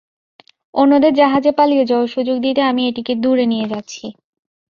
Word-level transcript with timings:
অন্যদের 0.73 1.13
জাহাজে 1.13 1.51
পালিয়ে 1.51 1.85
যাওয়ার 1.85 2.07
সুযোগ 2.07 2.37
দিতে 2.39 2.61
আমি 2.61 2.81
এটিকে 2.87 3.13
দূরে 3.15 3.45
নিয়ে 3.45 3.67
যাচ্ছি। 3.67 4.05